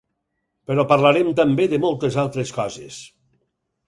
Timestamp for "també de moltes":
1.39-2.17